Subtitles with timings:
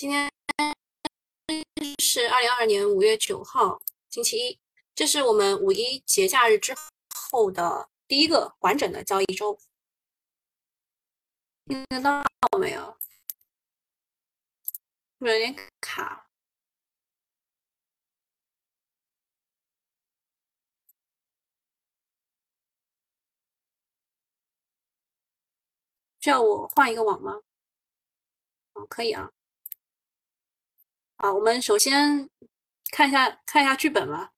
[0.00, 0.30] 今天
[1.98, 4.58] 是二零二二年五月九号，星期一，
[4.94, 6.74] 这是我们五一节假日之
[7.14, 9.58] 后的第一个完整的交易周。
[11.66, 12.24] 听得到
[12.58, 12.96] 没有？
[15.18, 16.30] 有点卡。
[26.20, 27.42] 需要我换一个网吗？
[28.72, 29.30] 哦，可以啊。
[31.22, 32.30] 好，我们首先
[32.92, 34.32] 看一下看一下剧本吧。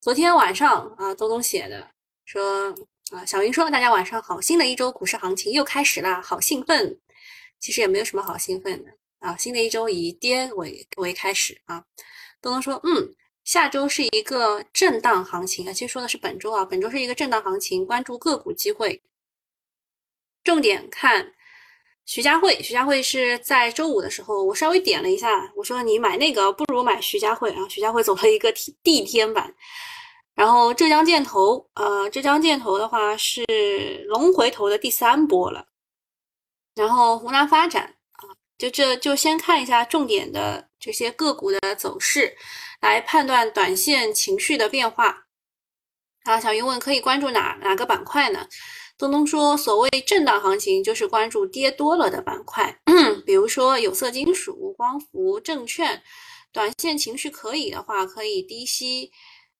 [0.00, 1.88] 昨天晚上啊，东东写的
[2.24, 2.74] 说
[3.12, 6.98] 啊，小云说大家晚上好，新的一周股市行情又开始啦，好兴奋。
[7.60, 11.84] 其实也没有什么好兴奋的啊，新的一周以跌为为开始啊。
[12.40, 19.00] 东东说，嗯，下周是一个震荡行情啊，其实说的是本周啊，本周是一个震荡行情，关注个股机会。
[20.42, 21.32] 重点看
[22.04, 27.66] 徐家汇，徐家汇是在周五的时候，我稍微点了一下，我说你买那个不如买徐家汇啊。
[27.68, 29.54] 徐家汇走了一个地天板，
[30.34, 33.44] 然后浙江建投，呃，浙江建投的话是
[34.08, 35.66] 龙回头的第三波了，
[36.74, 42.36] 然后湖南发展啊，就这就先看一下重点的这些个股的走势，
[42.80, 45.26] 来判断短线情绪的变化。
[46.24, 48.46] 啊，小云问可以关注哪哪个板块呢？
[49.02, 52.78] 东东说：“所谓震荡行情，就是关注跌多了的板块，
[53.26, 56.00] 比如说有色金属、光伏、证券。
[56.52, 59.10] 短线情绪可以的话，可以低吸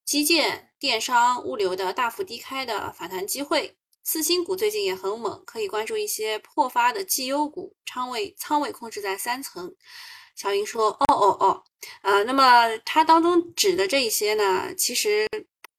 [0.05, 3.77] 基建、电商、物流的大幅低开的反弹机会。
[4.05, 9.75] 次新股最近也很猛，可以关注一些破发的绩优股，仓位仓位控制在三层。”
[10.37, 11.65] 小云说：“哦哦哦，
[12.03, 15.27] 呃，那么它当中指的这一些呢，其实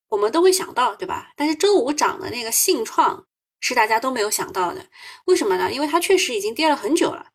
[0.09, 1.31] 我们都会想到，对吧？
[1.38, 3.25] 但是周五涨的那个信创。”
[3.66, 4.86] 是大家都没有想到的，
[5.23, 5.72] 为什么呢？
[5.72, 7.25] 因为它确实已经跌了很久了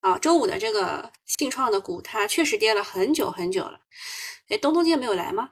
[0.00, 0.18] 啊！
[0.18, 3.80] 周五的这个信创的股，它确实跌了很久很久了。
[4.50, 5.48] 哎，东东今天没有来吗？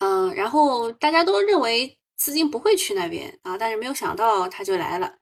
[0.00, 5.14] 嗯，然后大家都认为资金不会去那边啊，但是没有想到它就来了。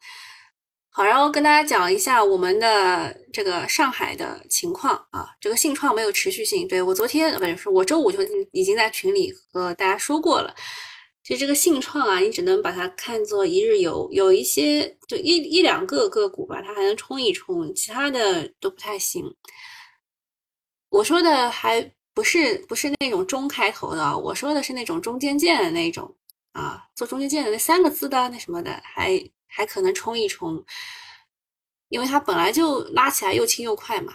[0.91, 6.67] 好，然后跟大家讲一下我们的这个上海的情况啊，这个信创没有持续性。
[6.67, 8.19] 对我昨天不是，我周五就
[8.51, 10.53] 已经在群里和大家说过了。
[11.23, 19.25] 其实这个信创啊，你只能把它看作一日游，有一些就一一两个个股吧，它还能冲一冲，其他的都不太行。
[20.89, 26.13] 我说的还不是不是那种中开头的，我说的是那种中间件的那种
[26.53, 30.65] 啊，做中间件的那三个字的那什么的，还还可能冲一冲，
[31.89, 34.13] 因为它本来就拉起来又轻又快嘛，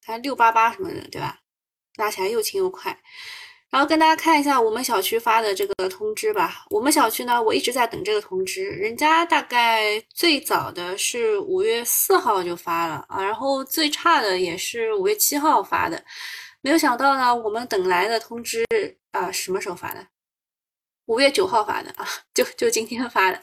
[0.00, 1.40] 它六八八什么的，对吧？
[1.96, 2.98] 拉起来又轻又快。
[3.70, 6.64] 然后跟大家看一下我们小区发的这个通知吧。
[6.70, 16.02] 我们小区呢，我一直在等这个通知，人家大概最早的是五月四号就发了啊，然后最差的也是五月七号发的。
[16.62, 18.64] 没有想到呢，我们等来的通知
[19.12, 20.06] 啊，什么时候发的？
[21.04, 23.40] 五月九号发的啊，就就今天发的。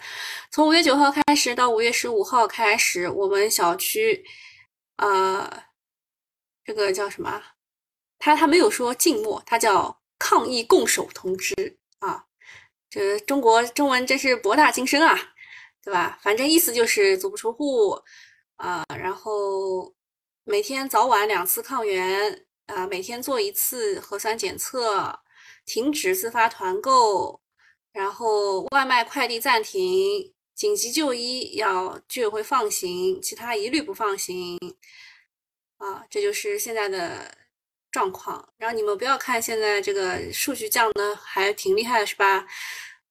[0.52, 4.26] 从五月九号开始到五月十五号开始，我们小区，
[4.98, 5.64] 呃，
[6.64, 7.42] 这个叫什么？
[8.18, 9.96] 他他没有说静默，他叫。
[10.18, 11.54] 抗疫共守通知
[12.00, 12.26] 啊，
[12.90, 15.34] 这中国中文真是博大精深啊，
[15.84, 16.18] 对吧？
[16.22, 18.02] 反正意思就是足不出户
[18.56, 19.94] 啊，然后
[20.46, 25.20] 每天早晚两次抗原啊，每天做一次核酸检测，
[25.66, 27.42] 停止自发团购，
[27.92, 34.58] 然后外卖快递暂停，紧急就医要居委会放行，其他一律不放行
[35.78, 37.45] 啊，这就是现在的。
[37.96, 42.46] 状况，然后你们不要看现在这个数据降的还挺厉害，是吧？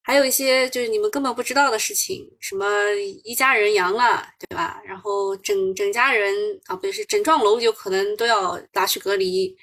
[0.03, 2.67] 还有一些就是你们根本不知道的事情，什么
[3.25, 4.79] 一家人阳了，对吧？
[4.85, 6.35] 然后整整家人
[6.67, 9.57] 啊，不对，是整幢楼有可能都要拿去隔离。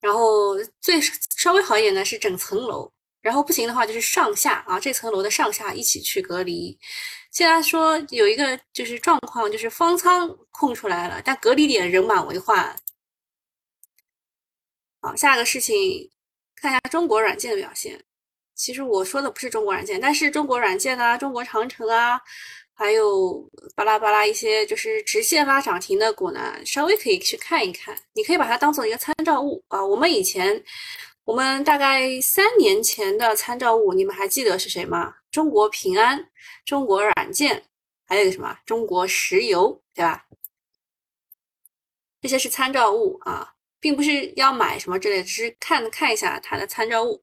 [0.00, 1.00] 然后最
[1.36, 2.88] 稍微好一点的是整层楼，
[3.20, 6.78] 然后不行的话就是上下啊，这层楼的上下一起去隔离。
[7.32, 12.76] 现在说有一个就是状况，就是方舱空出来了，但隔离点人满为患。
[15.04, 16.08] 好，下一个事情，
[16.54, 18.00] 看一下中国软件的表现。
[18.54, 22.20] 其实我说的不是中国软件，但是中国软件啊，中国长城啊，
[22.72, 23.44] 还有
[23.74, 27.98] 巴拉巴拉一些就是直线拉涨停的股呢，稍微可以去看一看。
[28.12, 29.84] 你可以把它当做一个参照物啊。
[29.84, 30.62] 我们以前，
[31.24, 35.12] 我们大概三年前的参照物，你们还记得是谁吗？
[35.32, 36.24] 中国平安、
[36.64, 37.60] 中国软件，
[38.06, 38.56] 还有个什么？
[38.64, 40.24] 中国石油，对吧？
[42.20, 43.52] 这些是参照物啊。
[43.82, 47.20] 并不是要买什么之类的，只是看看一下它的参照物。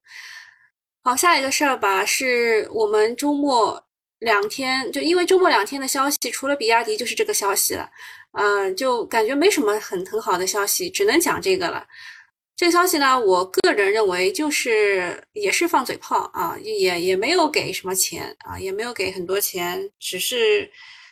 [1.02, 3.82] 好，下一个事儿吧，是我们周末
[4.20, 7.90] 两天，就因为周末两天的消息，除了比亚迪就是这个消息了，
[8.34, 11.88] 呃，就感觉没什么很很好的消息，只能讲这个了。
[12.58, 20.70] 这个消息呢，我个人认为就是也是放嘴炮啊，也也没有给什么钱啊，也没有给很多钱，只是。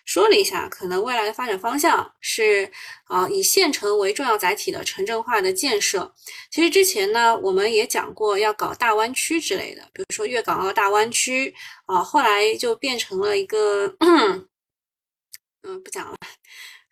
[0.08, 2.72] 说了一下，可能未来的发展方向是
[3.04, 6.12] 啊，以县城为重要载体的城镇化的建设。
[6.50, 11.54] 其实之前呢，我们也讲过要搞大湾区之类的，比如说粤港澳大湾区
[11.88, 16.16] 啊，后来就变成了一个， 嗯，不讲了。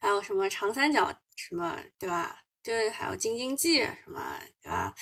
[0.01, 2.37] 还有什么长三角什么，对吧？
[2.61, 4.21] 就是还有京津冀什么，
[4.61, 4.93] 对吧？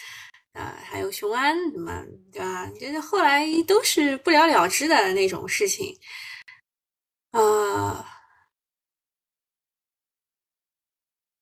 [0.53, 2.69] 呃，还有雄安什么，对吧？
[2.79, 5.97] 就是后来都是不了了之的那种事情。
[7.33, 8.05] 啊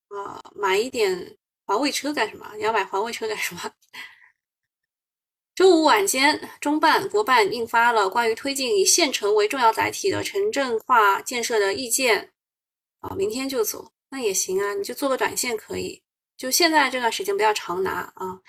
[0.08, 0.42] 啊！
[0.54, 1.36] 买一点
[1.66, 2.50] 环卫车干什么？
[2.56, 3.72] 你要买环卫车干什么？
[5.54, 12.32] 周五晚间，中办国办印发了关于推进以县城为重要载体的城镇化建设的意见。
[13.00, 16.02] 啊，明天就走，那也行啊，你就做个短线可以。
[16.38, 18.40] 就现在这段时间不要常拿啊。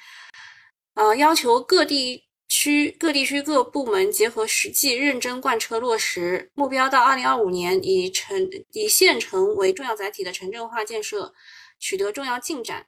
[0.94, 2.24] 啊，要求各地。
[2.56, 11.34] 区各地区各部门结合实际，认真贯彻落实目标，到二零二五年，以城以县城为重要载体的城镇化建设
[11.80, 12.86] 取得重要进展，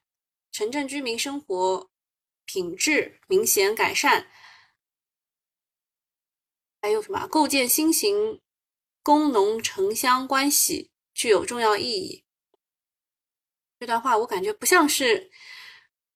[0.52, 1.90] 城镇居民生活
[2.46, 4.28] 品质明显改善。
[6.80, 7.26] 还有什么？
[7.28, 8.40] 构建新型
[9.02, 12.24] 工农城乡关系具有重要意义。
[13.80, 15.32] 这段话我感觉不像是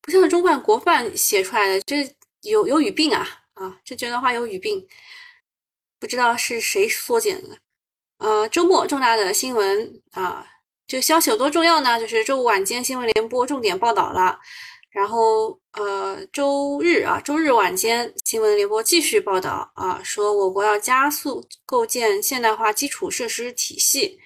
[0.02, 3.38] 不像是中办国办写出来的，这有有语病啊。
[3.60, 4.88] 啊，这这段话有语病，
[6.00, 7.58] 不知道是谁缩减的。
[8.20, 10.46] 呃，周末重大的新闻啊，
[10.88, 12.00] 这个消息有多重要呢？
[12.00, 14.40] 就是周五晚间新闻联播重点报道了，
[14.92, 24.18] 然后呃，周日啊，周日晚间新闻联播继续报道啊，说我国要加速构建现代化基础设施体系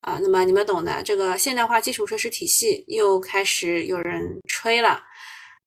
[0.00, 0.18] 啊。
[0.22, 5.02] 那么你们懂的，这个现代化基础设施体系又开始有人吹了。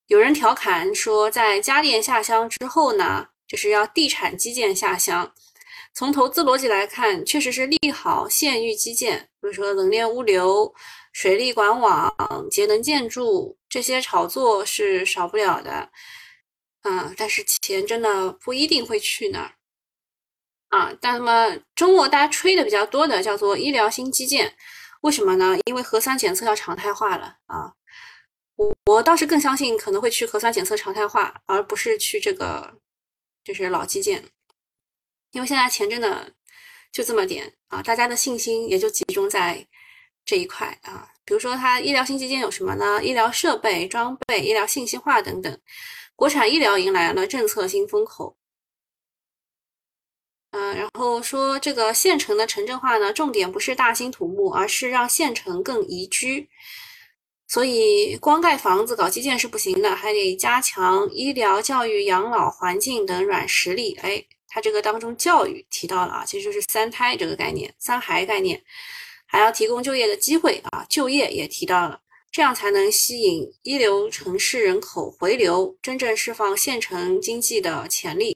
[0.08, 5.32] 有人调侃说，在家电下乡之后呢，就是要地产基建下乡。
[5.92, 10.72] 从投资逻辑来看，确实是利好县域基建，比如说冷链物流、
[11.12, 12.14] 水利管网、
[12.50, 15.88] 节能建筑这些炒作是少不了的。
[16.82, 19.52] 嗯，但是钱真的不一定会去那儿
[20.68, 20.92] 啊。
[21.00, 24.54] 那么中国大家吹的比较多的叫做医疗新基建，
[25.00, 25.56] 为什么呢？
[25.64, 27.72] 因为核酸检测要常态化了啊。
[28.56, 32.78] 我我倒是更相信可能会去核酸检测常态化，而不是去这个
[33.44, 34.24] 就是老基建，
[35.32, 36.32] 因为现在钱真的
[36.90, 39.66] 就这么点啊，大家的信心也就集中在
[40.24, 41.10] 这一块啊。
[41.24, 43.02] 比如说，它医疗新基建有什么呢？
[43.02, 45.60] 医疗设备、装备、医疗信息化等等，
[46.14, 48.36] 国产医疗迎来了政策新风口。
[50.52, 56.48] 嗯，然后说这个县城的城镇化呢，重点不是大兴土木，而是让县城更宜居。
[57.48, 63.96] 所以，光盖房子、搞基建是不行的，还得加强医疗、教育、养老、环境等软实力。
[64.02, 68.60] 哎，它这个当中教育提到了啊，其实就是三胎这个概念、三孩概念，
[69.26, 72.00] 还要提供就业的机会啊，就业也提到了，
[72.32, 78.34] 这样才能吸引一流城市人口回流，真正释放县城经济的潜力。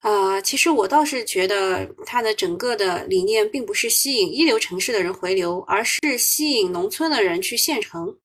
[0.00, 8.18] 啊，其实我倒是觉得它的整个的理念并不是吸引一流城市的人回流，而是吸引农村的人去县城，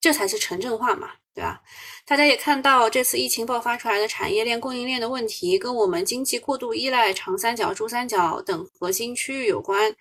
[0.00, 1.60] 这才是城镇化嘛，对吧？
[2.04, 9.92] 大家也看到这次疫情爆发出来的产业链供应链的问题，跟我们经济过度依赖长三角、珠三角等核心区域有关，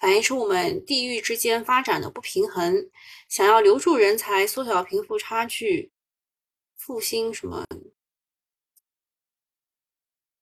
[0.00, 2.74] 反映出我们地域之间发展的不平衡。
[3.28, 5.92] 想要留住人才，缩小贫富差距，
[6.76, 7.64] 复兴什么？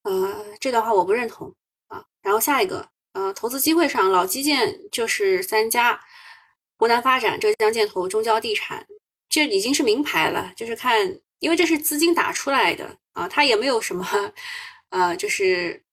[0.07, 1.53] 呃，这段话我不认同
[1.87, 2.01] 啊。
[2.21, 5.99] 然后下一个，呃，投资机会上，老基建就是三家：
[6.77, 8.87] 湖南发展、浙江建投、中交地产，
[9.27, 10.53] 这已经是名牌了。
[10.55, 14.05] 就是看，因为这是资金打出来的啊，它也没有什么，
[14.91, 15.83] 呃，就是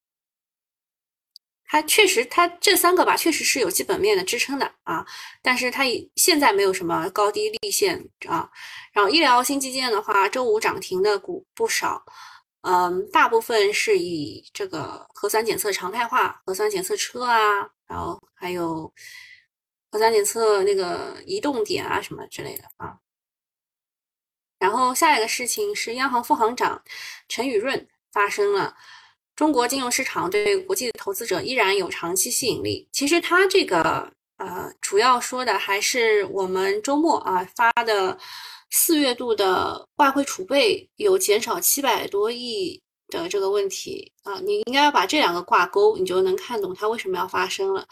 [1.67, 5.05] 它确实，它这三个吧，确实是有基本面的支撑的啊。
[5.43, 5.83] 但是它
[6.15, 8.49] 现在没有什么高低立线啊。
[8.93, 12.05] 然后医疗新基建的话，周五涨停的股不少。
[12.67, 18.91] 嗯，大部分是以这个核酸检测常态化、核酸检测车啊，然后还有
[19.91, 22.97] 核酸检测那个移动点啊什么之类的啊。
[24.59, 26.83] 然后下一个事情是央行副行长
[27.29, 28.75] 陈雨润发声了，
[29.37, 32.89] 中国金融市场对国际投资者依然有长期吸引力。
[32.91, 38.19] 其实他这个呃，主要说的还是我们周末啊发的。
[38.77, 47.87] 四月度的外汇储备有减少七百多亿的这个问题啊，你应该要把这两个挂钩，你就能看懂它为什么要发生了。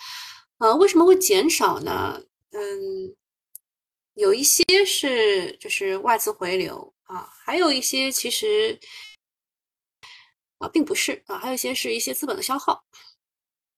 [0.59, 2.21] 呃，为什么会减少呢？
[2.51, 3.15] 嗯，
[4.15, 8.77] 有一些是就是外资回流啊，还有一些其实
[10.59, 12.83] 啊并不是啊，还有一些是一些资本的消耗。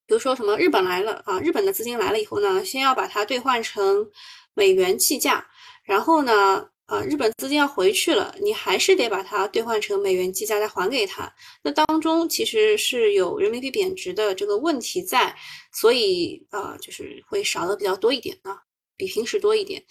[0.07, 4.11] 比如说什么日本来了啊，日本的资金来了以后呢，先要把它兑换成
[4.55, 5.47] 美元计价，
[5.83, 6.71] 然后呢。
[6.87, 11.33] 啊，日本资金要回去了，你还是得把它兑换成美元计价再还给他。
[11.63, 15.35] 那当中其实是有人民币贬值的这个问题在，
[15.73, 18.59] 所以啊，就是会少的比较多一点啊，
[18.99, 19.83] 比平时多一点。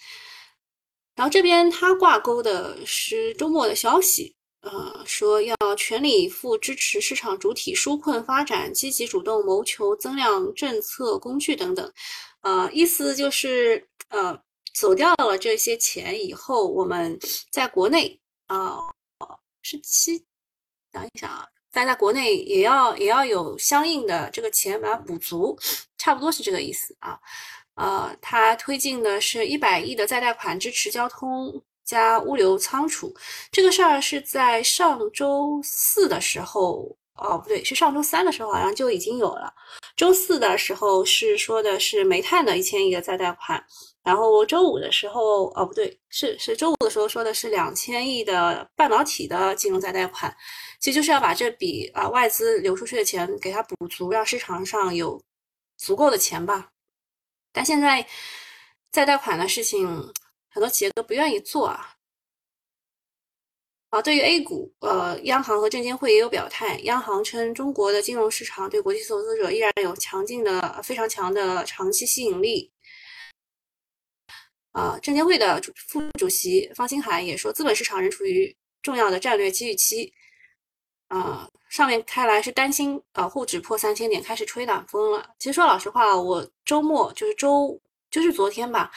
[1.16, 11.92] 然后这边它挂钩的是周末的消息，呃，说要全力以赴支持市场主体纾困发展，积极主动谋求增量政策工具等等，
[12.42, 14.43] 呃，意思就是呃。
[14.74, 17.18] 走掉了这些钱以后，我们
[17.50, 18.76] 在国内啊
[19.62, 20.22] 是七，
[20.92, 25.56] 想一想啊，但在国内也要也要有相应的这个钱把它补足，
[25.96, 27.18] 差不多是这个意思啊。
[27.76, 33.14] 呃，它推进的是一百亿的再贷款支持交通加物流仓储，
[33.50, 39.52] 这个事儿是在上周四的时候，哦不对，是上周三的时候好像就已经有了。
[39.96, 43.64] 周四的时候是说的是煤炭的一千亿的再贷款。
[44.04, 50.36] 然后周五的时候，哦不对，是是周五的时候说的是两千亿的半导体的金融再贷款，
[50.78, 55.18] 其实就是要把这笔啊外资流出去的钱给它补足，让市场上有
[55.78, 56.68] 足够的钱吧。
[57.50, 58.06] 但现在
[58.90, 59.88] 再贷款的事情，
[60.50, 61.96] 很多企业都不愿意做啊。
[63.88, 72.73] 啊，对于 A 股，呃，央行和证监会也有表态，央行称中国的金融市场对国际投资者依然有强劲的、非常强的长期吸引力。
[74.74, 80.12] 啊，证监会的主副主席方星海也说，资本市场仍处于重要的战略机遇期。
[81.08, 85.30] 啊，上面看来是担心啊，沪指破三千点开始吹暖风了。
[85.38, 88.90] 其实说老实话，我周末就是周就是昨天吧，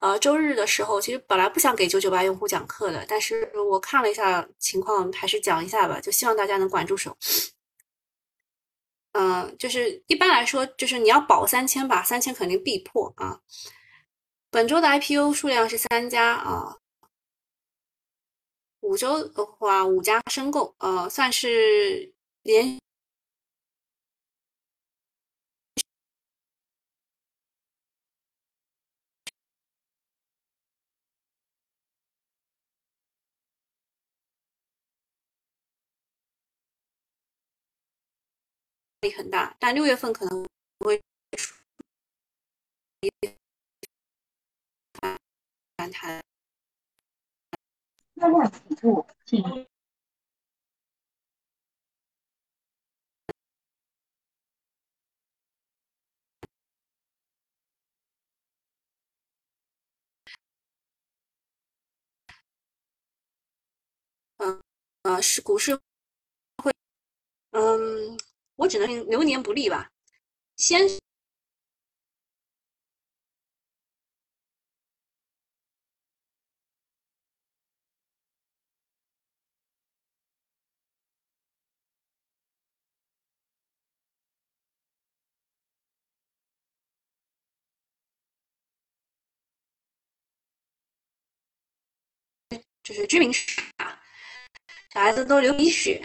[0.00, 7.16] 呃，周日的时候，其实本来不想给九九八用户讲课的，但是我看了一下情况，还是讲一下吧，就希望大家能管住手。
[9.12, 13.38] 嗯，就是一般来说，就是你要保三千吧，三千肯定必破啊。
[14.50, 16.76] 本周的 IPO 数量是三家啊，
[18.80, 22.76] 五周的话五家申购，呃，算是连
[39.02, 40.44] 力很大，但六月份可能
[40.80, 41.00] 会。
[45.80, 46.20] 反弹。
[64.36, 64.60] 嗯，
[65.04, 65.74] 呃，是股市
[66.62, 66.70] 会，
[67.52, 68.18] 嗯，
[68.56, 69.90] 我只能流年不利吧，
[70.56, 70.99] 先。
[92.90, 93.96] 就是居民区啊，
[94.92, 96.02] 小孩子都流鼻血。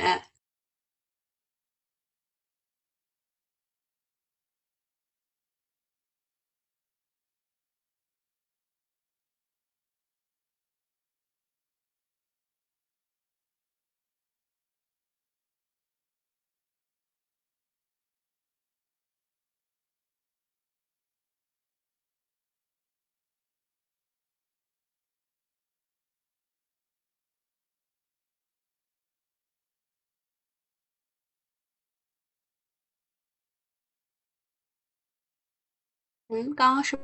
[36.27, 36.97] 嗯，刚刚是，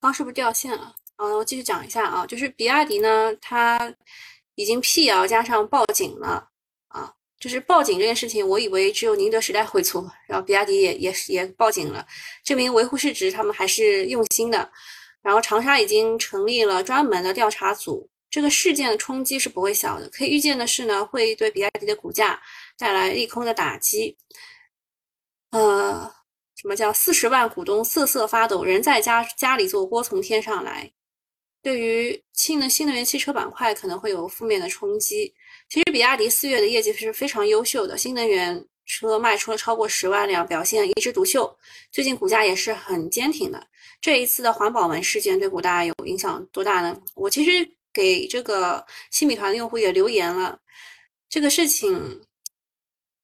[0.00, 0.94] 刚是不是掉线了？
[1.14, 3.94] 啊，我继续讲一下啊，就是比亚迪呢，它
[4.56, 6.50] 已经辟谣加上报警了
[6.88, 12.04] 啊，就是报警这件事情，我以为只有宁德时代会做，然后比亚迪也也也报警了，
[12.42, 14.72] 证明维护市值他们还是用心的。
[15.22, 22.42] 然后长沙已经成立了专门的调查组，这个事件的冲击是不会小的，可以预见的是呢，会对比亚迪的股价
[22.76, 24.18] 带来利空的打击，
[25.50, 26.12] 呃。
[26.64, 30.90] 什么叫四十万股东瑟瑟发抖，人在家家里做锅从天上来？
[31.60, 35.30] 对于新能新能源汽车板块可能会有负面的冲击。
[35.68, 41.54] 其实比亚迪四月的业绩是非常优秀的，新能源车卖出了超过十万辆，表现一枝独秀。
[41.92, 43.66] 最近股价也是很坚挺的。
[44.00, 46.98] 这一次的环保门事件对股大有影响多大呢？
[47.14, 47.50] 我其实
[47.92, 50.58] 给这个新米团的用户也留言了，
[51.28, 52.22] 这个事情。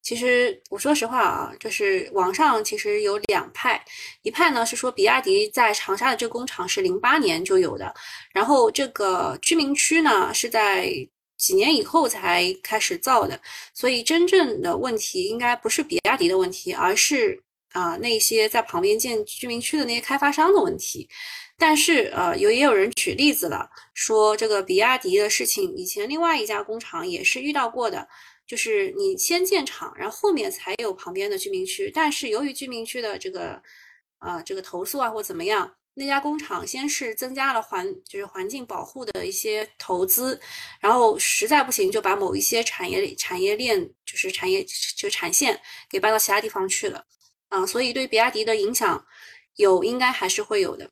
[0.03, 3.85] 其实我说实话啊，就是网上其实有两派，
[4.23, 7.95] 一派呢是说比亚迪在长沙的这个工厂是零八年就有的，
[8.33, 10.91] 然后这个居民区呢是在
[11.37, 13.39] 几年以后才开始造的，
[13.75, 17.39] 所以真正的问题应该不是比亚迪的问题，而是
[17.73, 21.09] 啊那些在旁边建居民区的那些开发商的问题。
[21.59, 28.09] 但是呃有也有人举例子了，说这个比亚迪的事情，以前另外一家工厂也是遇到过的。
[28.51, 31.89] 就是你先建厂，然后后面才有旁边的居民区。
[31.95, 33.63] 但是由于居民区的这个，
[34.19, 40.41] 呃，这个投诉啊或怎么样，那家工厂先是增加了环，就是环境保护的一些投资，
[40.81, 44.67] 然后实在不行就把某一些产业产业链，就是产业
[44.97, 47.07] 就产线给搬到其他地方去了。
[47.51, 49.07] 啊，所以对比亚迪的影响
[49.55, 50.91] 有，应该还是会有的。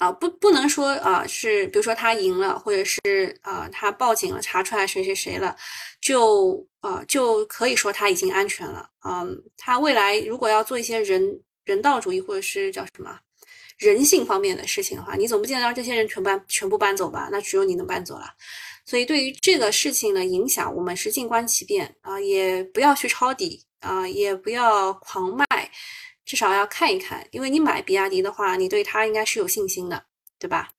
[0.00, 5.54] 啊，不，不能说啊，是比如说他赢了，或者是啊，他报警了，查出来谁谁谁了，
[6.00, 8.88] 就啊，就可以说他已经安全了。
[9.06, 13.14] 嗯，他未来如果要做一些人人道主义或者是叫什么
[13.76, 17.28] 人性方面的事情的话，你总不见得让这些人全搬全部搬走吧？
[17.30, 18.24] 那只有你能搬走了。
[18.86, 25.44] 所以对于这个事情的影响，我们是静观其变啊，也不要去抄底啊，也不要狂卖。
[26.30, 30.04] 至少要看一看，因为你买比亚迪的话，你对它应该是有信心的，
[30.38, 30.70] 对吧？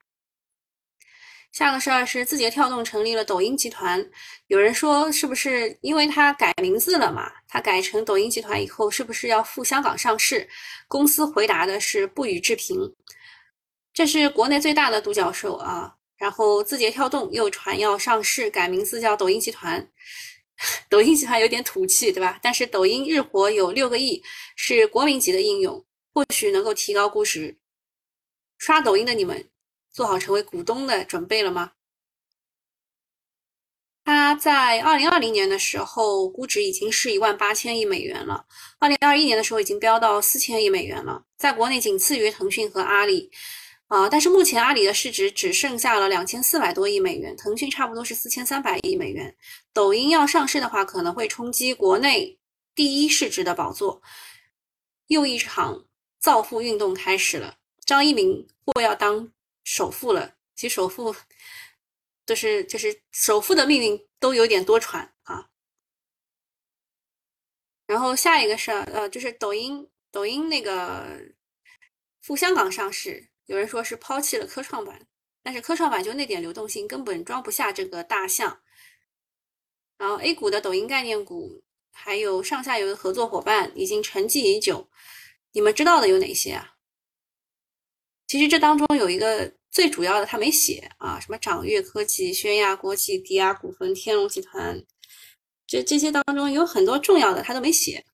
[1.52, 4.10] 下个事儿是字节跳动成立了抖音集团，
[4.48, 7.30] 有人说是不是因为它改名字了嘛？
[7.50, 10.48] 它改成抖音集团以后，是不是要赴香港上市？
[10.88, 12.78] 公司回答的是不予置评。
[13.94, 19.86] 这是国内最大的独角兽啊，然后字节跳动又传要上市，改名字叫抖音集团。
[20.90, 22.40] 抖音集团有点土气，对吧？
[22.42, 24.22] 但是抖音日活有六个亿，
[24.56, 27.58] 是国民级的应用，或许能够提高估值。
[28.58, 29.50] 刷抖音的你们
[29.92, 31.72] 做好成为股东的准备了吗？
[34.04, 38.46] 它在二零二零年的时候估值已经是一万八千亿美元了，
[38.80, 43.32] 二零二一年的时候已经飙到四千亿美元了，在国内仅次于腾讯和阿里。
[43.92, 49.36] 啊，但是目前阿里的市值只剩下了两千四百多亿美元，腾讯差不多是四千三百亿美元。
[49.74, 52.40] 抖音要上市的话，可能会冲击国内
[52.74, 54.02] 第一市值的宝座。
[55.08, 55.86] 又一场
[56.20, 59.30] 造富运动开始了，张一鸣或要当
[59.66, 60.36] 首富了。
[60.56, 61.14] 其实首富
[62.26, 65.50] 就是就是首富的命运都有点多舛啊。
[67.86, 71.20] 然后下一个事儿，呃，就是抖音，抖音那个
[72.22, 73.31] 赴香港上市。
[73.52, 75.06] 有人说是抛弃了科创板，
[75.44, 78.62] 但是科创板就那点流动性根本装不下这个大象。
[79.98, 81.62] 然后 A 股的抖音概念股
[81.92, 84.90] 还有上下游的合作伙伴已经沉寂已久，
[85.52, 86.78] 你们知道的有哪些啊？
[88.26, 94.82] 其实这当中有一个最主要的他没写啊，什么掌阅科技、宣亚国际、迪亚股份、天龙集团，
[95.68, 98.06] 这这些当中有很多重要的他都没写。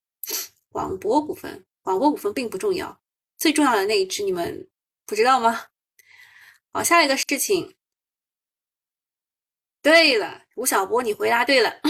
[0.68, 3.00] 广博股份，广博股份并不重要。
[3.38, 4.68] 最重要的那一只你们
[5.06, 5.66] 不知道吗？
[6.72, 7.76] 好，下一个事情。
[9.80, 11.80] 对了，吴晓波，你回答对了。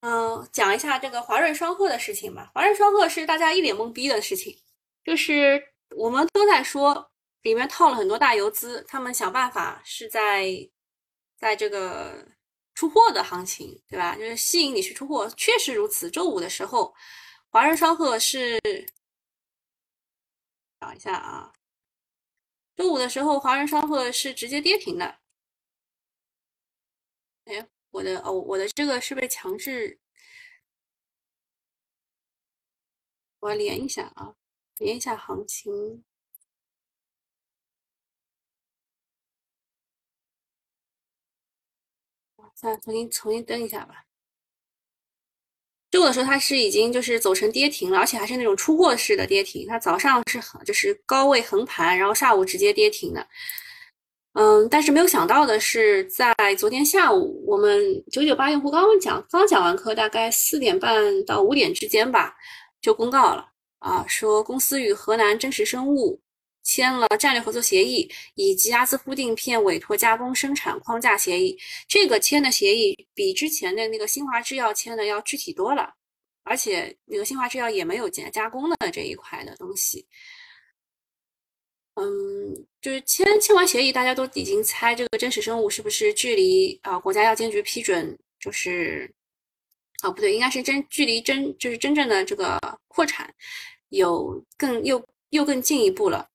[0.00, 2.50] 嗯，讲一下这个华润双鹤的事情吧。
[2.54, 4.62] 华润双鹤是大家一脸懵逼的事情，
[5.04, 7.10] 就是我们都在说
[7.42, 10.46] 里面套了很多大游资，他们想办法是在
[11.38, 12.28] 在这个
[12.74, 14.14] 出货的行情，对吧？
[14.16, 16.10] 就是吸引你去出货，确实如此。
[16.10, 16.94] 周五的时候。
[17.50, 18.60] 华润双鹤是，
[20.80, 21.52] 找一下啊，
[22.76, 25.20] 周五的时候，华润双鹤是直接跌停的。
[27.46, 29.98] 哎，我的哦，我的这个是不是强制？
[33.40, 34.36] 我连一下啊，
[34.78, 36.04] 连一下行情。
[42.54, 44.09] 再重新重新登一下吧。
[45.90, 49.66] 周五的时候，它是已经就是走成跌停了，而且还是那种出货式的跌停。
[49.68, 53.26] 它早上是就是高位横盘，然后下午直接跌停的。
[54.34, 62.36] 嗯，但是没有想到的是，在昨天下午，我们九九八用户刚刚讲，刚讲完课，大概四点半到五点之间吧，
[62.80, 63.44] 就公告了
[63.80, 66.20] 啊，说公司与河南真实生物
[66.62, 71.58] 签了战略合作协议，以及阿兹夫定片委托加工生产框架协议。
[71.88, 75.94] 这个签的协议比之前的那个新华制药签的要具体多了，
[76.44, 80.06] 而且那个新华制药也没有加加工的这一块的东西。
[81.94, 89.12] 嗯，就是签签完协议，大家都已经猜这个真实生物是不是距离啊国家药监局批准，就是
[90.02, 93.34] 啊不对，应该是真距离真就是真正的这个扩产
[93.88, 96.29] 有更又又更进一步了。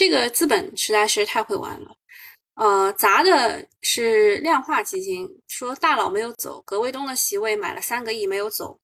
[0.00, 1.94] 这个资本实在是太会玩了。
[2.54, 8.80] 呃，砸的是量化基金，说大佬没有走，葛卫东的席位买了三个亿没有走。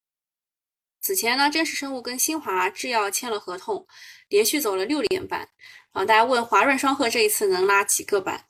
[1.01, 3.87] 此前呢，真实生物跟新华制药签了合同，
[4.29, 5.49] 连续走了六连板。
[5.93, 8.45] 啊，大家问华润双鹤这一次能拉几个板？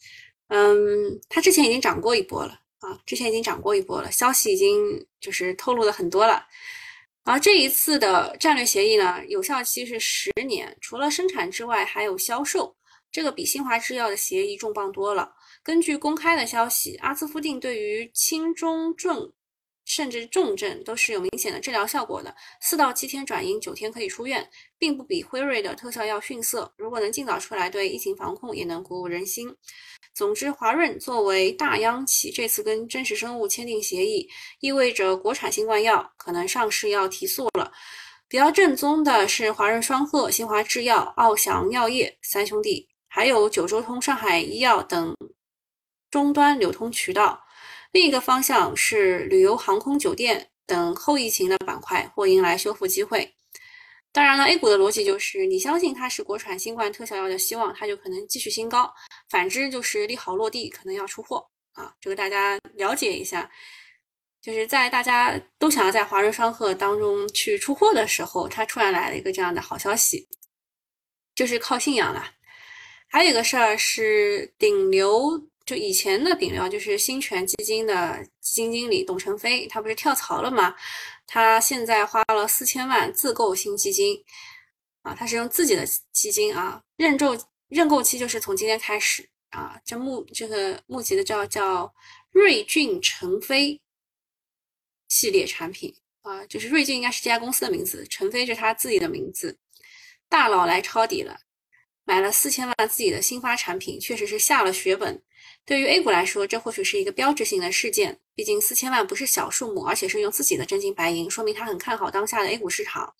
[0.49, 6.45] 嗯，它之前已经涨过一波了啊，之前已经涨过一波了，消息已经就是透露的很多了。
[7.27, 12.77] 而这一次的战略协议呢，有效期是十年，除了生产之外，还有销售。
[13.11, 15.35] 这个比新华制药的协议重磅多了。
[15.65, 19.33] 根据公开的消息，阿兹夫定对于轻中重
[19.85, 26.73] 甚至重症都是有明显的治疗效果的，四到七天转阴，九天可以出院，并不比辉瑞的特效药逊色。
[26.77, 29.53] 如果能尽早出来，对疫情防控也能鼓舞人心。
[30.17, 34.27] 总之，华润作为大央企，这次跟真实生物签订协议，
[34.61, 37.71] 意味着国产新冠药可能上市要提速了。
[38.27, 42.89] 比较正宗的是华润双鹤、新华制药、奥翔药业三兄弟。
[43.07, 45.15] 还有九州通、上海医药等
[46.11, 47.39] 终端流通渠道。
[47.93, 53.35] 另一个方向是旅游、航空、酒店等后疫情的板块或迎来修复机会。
[54.17, 58.87] 当然了，A 股的逻辑就是，你相信它是国产新冠特效药的希望，它就可能继续新高；
[59.29, 61.93] 反之就是利好落地，可能要出货啊。
[62.01, 63.51] 这个大家了解一下。
[64.41, 70.27] 就是在大家都想要在华润双鹤当中去出货的时候，它突然来了一个这样的好消息，
[71.35, 72.25] 就是靠信仰了。
[73.09, 80.75] 还有一个事儿是顶流，就以前的顶流，就是新泉基金的基金经理董成飞，他不是跳槽了吗？
[81.27, 84.23] 他现在花了四千万自购新基金，
[85.03, 87.37] 啊，他是用自己的基金啊，认购
[87.69, 91.93] 认购期就是从今天开始啊，这募这个募集的叫叫
[92.31, 93.81] 瑞俊成飞
[95.09, 99.59] 系列产品啊，就是瑞俊应该是这家公司的名字，成飞是他自己的名字，
[100.29, 101.41] 大佬来抄底了。
[102.09, 105.21] 买了四千万自己的新发产品，确实是下了血本。
[105.65, 108.21] 对于 A 股来说，这或许是一个标志性的事件。
[108.37, 113.13] 毕竟四千万不是小数目，而且是用自己的真金白银，说明他很看好当下的 A 股市场。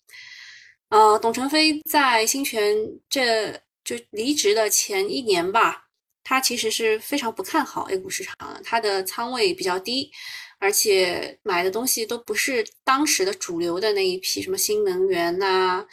[0.89, 2.77] 呃，董承飞在新泉
[3.09, 3.51] 这
[3.83, 5.87] 就离职的前一年吧，
[6.23, 10.11] 他其实是非常不看好 A 股市场的，他的仓位比较低，
[10.59, 15.83] 而且买的东西都不是当时的主流的那一批，什么新能源呐，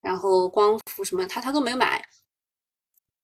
[0.00, 2.02] 然后光伏什么，他他都没买。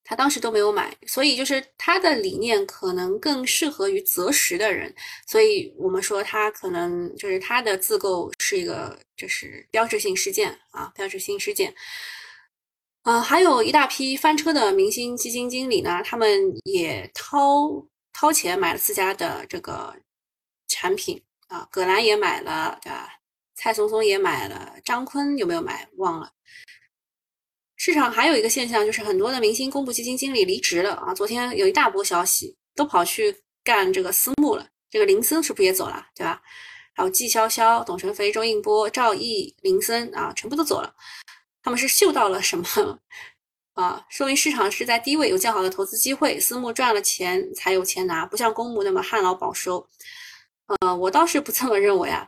[0.09, 4.93] 他当时都没有买，所以就是他的理念可能更适合于择时的人，
[5.27, 11.75] 所以我们说他可能就是他的自购是一个就是标志性事件啊，标志性事件。
[13.01, 19.93] 啊，还有一大批翻车的明星基金经理呢，他们也掏掏钱买了自家的这个
[20.69, 23.09] 产品啊，葛兰也买了，对吧？
[23.55, 25.85] 蔡松松也买了，张坤有没有买？
[25.97, 26.31] 忘了。
[27.87, 31.13] 市场还有一个现象，就是很多的明星公募基金经理离职了啊！
[31.13, 34.67] 昨天有一大波消息，都跑去干这个私募了。
[34.89, 36.41] 这个林森是不是也走了，对吧？
[36.93, 40.93] 还有季潇潇、董成飞、周应波、赵毅、林森啊，全部都走了。
[41.63, 42.99] 他们是嗅到了什么
[43.75, 44.05] 啊？
[44.09, 49.87] 说明市场是在低位有较好的投资机会，私募赚了钱才有钱拿，不像公募那么旱涝保收。
[50.81, 52.27] 呃，我倒是不这么认为啊，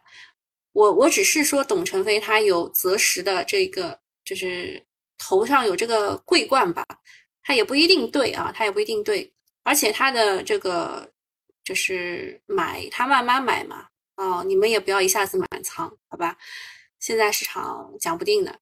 [0.71, 4.81] 我我只是说董成飞他有择时的这个就是。
[5.19, 6.84] 头上有这个桂冠吧，
[7.43, 11.12] 它也不一定对啊，它也不一定对，而且它的这个
[11.63, 16.36] 就是买，他慢慢买嘛，哦，你们也不要一下子满仓，好吧？
[16.99, 18.60] 现在市场讲不定的。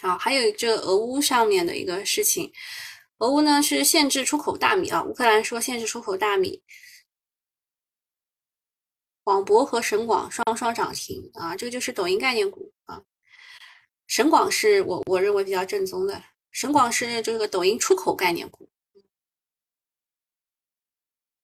[0.00, 2.52] 好，还有这俄乌上面的一个事情，
[3.18, 6.62] 俄乌呢是限制出口大米啊，乌克兰说限制出口大米，
[9.22, 13.02] 广博和省广双双涨停啊，这个就是抖音概念股啊。
[14.06, 18.68] 省广是我我认为比较正宗的，省广是这个抖音出口概念股，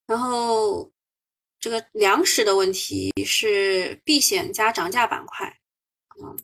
[0.07, 0.93] 然后
[1.59, 5.61] 这个粮食的问题是避险加涨价板块，
[6.23, 6.39] 嗯，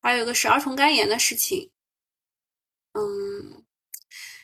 [0.00, 1.70] 还有一个是儿童肝炎的事情，
[2.94, 3.64] 嗯，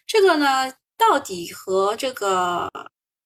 [0.06, 2.70] 这个呢到底和这个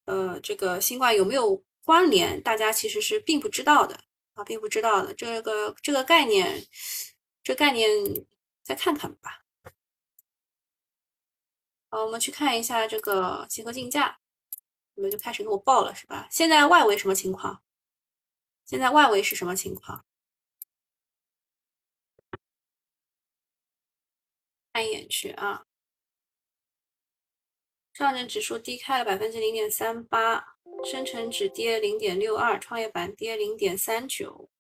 [0.07, 3.99] 呃这个新冠有没有关联，大家其实是并不知道的
[4.35, 5.13] 啊，并不知道的。
[5.13, 6.65] 这个这个概念。
[7.45, 7.89] 这概念
[8.63, 9.45] 再看看吧。
[11.91, 14.19] 好，我们去看一下这个集合竞价，
[14.95, 16.27] 你们就开始给我报了是吧？
[16.31, 17.63] 现在外围什么情况？
[18.65, 20.07] 现在外围是什么情况？
[24.73, 25.67] 看一眼去啊。
[27.93, 34.51] 上证指数低开了百分之零点三八，深成指跌零点六二，创业板跌零点三九。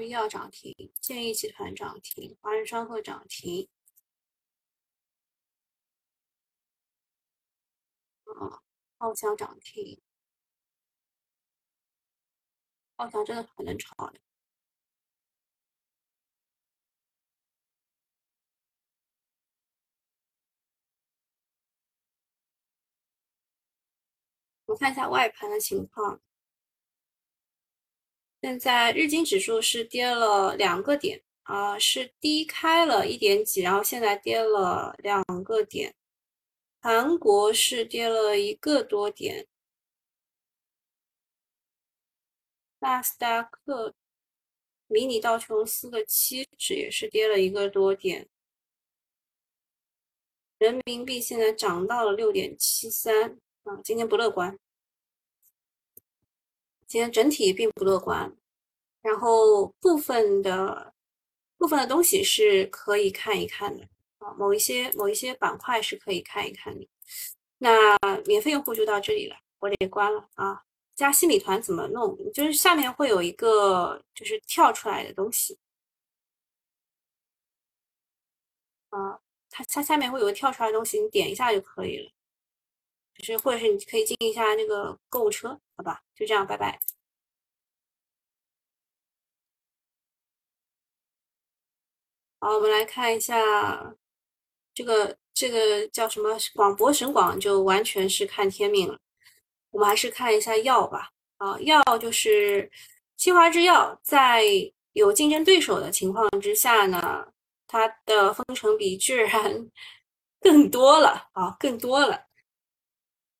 [0.00, 3.68] 医药涨停，建议集团涨停，华润双鹤涨停。
[8.24, 8.62] 啊，
[8.98, 10.00] 奥翔涨停，
[12.96, 14.20] 奥翔真的很能炒的。
[24.66, 26.20] 我看一下外盘的情况。
[28.44, 35.94] 现在日经指数是跌了两个点啊，是低开了一点几，然后现在跌了两个点。
[36.78, 39.46] 韩国是跌了一个多点，
[42.80, 43.94] 纳斯达克
[44.88, 48.28] 迷你道琼斯的期指也是跌了一个多点。
[50.58, 54.58] 人民币现在涨到了六点七三啊，今天不乐观。
[56.94, 58.32] 今天整体并不乐观，
[59.02, 60.94] 然后部分的
[61.58, 63.84] 部分的东西是可以看一看的
[64.18, 66.86] 啊，某一些某一些板块是可以看一看的。
[67.58, 70.62] 那免费用户就到这里了，我得关了啊。
[70.94, 72.16] 加新米团怎么弄？
[72.32, 75.58] 就是下面会有一个就是跳出来的东西
[78.90, 79.18] 啊，
[79.50, 82.12] 它它下面会有个跳出来的东西，你点一下就可以了。
[83.14, 86.02] 就是或者是你可以进一下那个购物车，好吧？
[86.14, 86.78] 就这样，拜拜。
[92.40, 93.94] 好，我们来看一下
[94.74, 98.98] 这个这个叫什么广博神广，就完全是看天命了。
[99.70, 101.10] 我们还是看一下药吧。
[101.38, 102.70] 啊，药就是
[103.16, 104.44] 清华制药，在
[104.92, 107.32] 有竞争对手的情况之下呢，
[107.66, 109.70] 它的分成比居然
[110.40, 112.23] 更多了啊，更多了。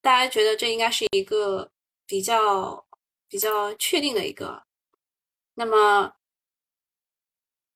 [0.05, 1.73] 大家觉得这应该是一个
[2.05, 2.85] 比较
[3.27, 4.63] 比较确定的一个。
[5.55, 6.13] 那么，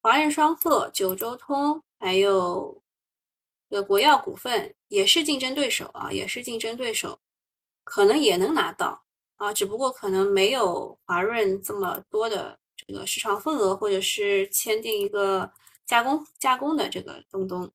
[0.03, 2.83] 华润双鹤、九州通还有
[3.71, 7.19] 这国药股份也是竞争对手啊，也是竞争对手，
[7.83, 9.03] 可能也能拿到
[9.37, 15.51] 啊，只不过可能没有华润这么多的这个市场份额，或者是签订一个
[15.87, 17.73] 加工加工的这个东东。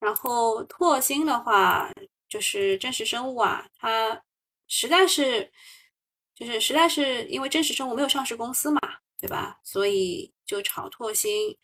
[0.00, 1.88] 然后拓新的话。
[2.30, 4.22] 就是真实生物啊，它
[4.68, 5.52] 实在是，
[6.34, 8.80] 就是实在是因为真实生物没有上市公司嘛，
[9.18, 9.58] 对吧？
[9.64, 11.58] 所以就炒拓新。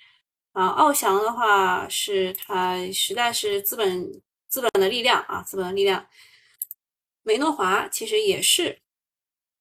[0.52, 6.08] 啊，奥翔的话是它实在是资本资本的力量啊，资本的力量。
[7.22, 8.80] 美诺华其实也是，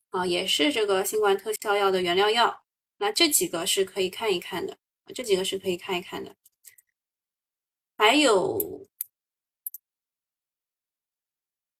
[0.10, 2.64] 啊，也是这个新冠特效药的原料药。
[2.98, 4.78] 那这几个是可以看一看的，
[5.14, 6.36] 这几个是可以看一看的。
[7.96, 8.88] 还有。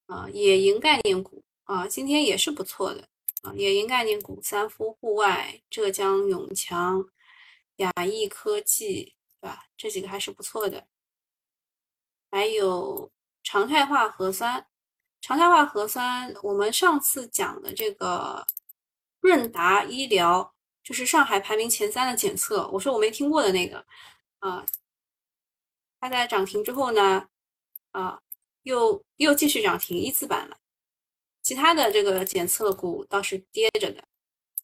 [0.06, 3.08] 啊，野营概念股啊，今天也是不错的
[3.42, 3.52] 啊。
[3.54, 7.04] 野营概念股，三夫户外、浙江永强、
[7.76, 9.66] 雅易科技，对吧？
[9.76, 10.86] 这几个还是不错的。
[12.30, 13.10] 还有
[13.42, 14.64] 常态化核酸，
[15.20, 18.46] 常态化核酸，我们上次讲的这个
[19.18, 23.84] 润达医疗，就是上海排名前三的检测，我说我没听过的那个
[24.38, 24.64] 啊，
[25.98, 27.28] 它在涨停之后呢，
[27.90, 28.22] 啊。
[28.66, 30.56] 又又继续涨停一字板了，
[31.40, 34.02] 其他的这个检测股倒是跌着的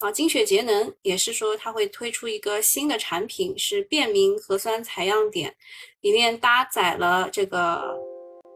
[0.01, 0.11] 啊。
[0.11, 5.57] 精雪节能也是说它会推出一个新的产品，是便民核酸采样点，
[6.01, 7.97] 里面搭载了这个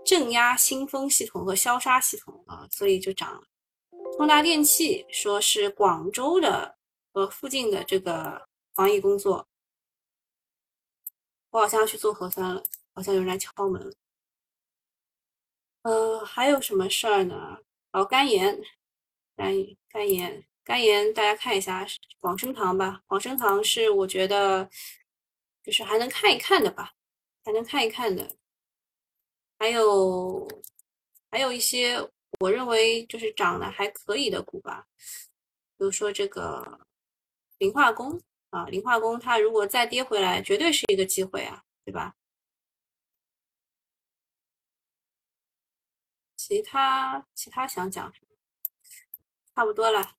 [0.04, 3.42] 正压新风系统和消杀系统啊，所以就涨了。
[4.16, 6.76] 通达电器说是广州的
[7.12, 9.46] 和附近的这个防疫工作，
[11.50, 12.60] 我好像要去做核酸了，
[12.92, 13.94] 好像有人来敲门。
[15.86, 17.58] 呃，还有什么事儿呢？
[17.92, 18.60] 哦，肝炎，
[19.36, 19.54] 肝
[19.88, 21.86] 肝炎，肝炎，大家看一下
[22.18, 23.02] 广生堂吧。
[23.06, 24.68] 广生堂是我觉得
[25.62, 26.92] 就是还能看一看的吧，
[27.44, 28.36] 还能看一看的。
[29.60, 30.48] 还有
[31.30, 31.96] 还有一些
[32.40, 34.88] 我认为就是涨得还可以的股吧，
[35.78, 36.80] 比如说这个
[37.58, 38.20] 磷化工
[38.50, 42.16] 啊，磷化工它如果再跌回来，绝对是一个机会啊，对吧？
[46.46, 48.14] 其他其他想讲？
[49.52, 50.16] 差不多了。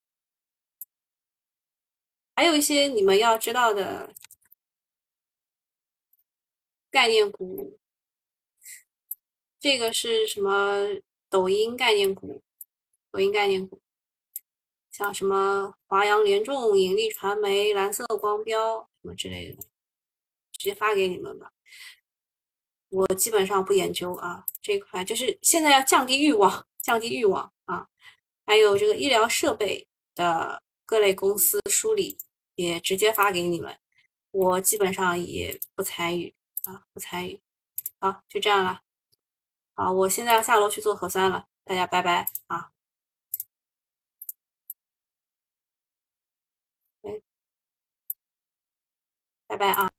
[2.35, 4.13] 还有一些你们要知道的
[6.91, 7.79] 概念股，
[9.57, 10.99] 这个是什么？
[11.29, 12.43] 抖音概念股，
[13.09, 13.81] 抖音概念股，
[14.91, 19.61] 像什么华阳联众、引力传媒、蓝色光标什么之类的，
[20.51, 21.53] 直接发给你们吧。
[22.89, 27.87] 我基本上不研究啊，这块就是现在要降低欲望，降低欲望啊。
[28.45, 32.17] 还有这个医疗设备的各类公司梳理，
[32.55, 33.77] 也直接发给你们。
[34.31, 37.41] 我基本上也不参与啊，不参与。
[37.99, 38.81] 好，就这样了。
[39.75, 42.71] 好，我现在要下楼去做核酸了，大家拜拜啊！
[49.47, 49.91] 拜拜啊！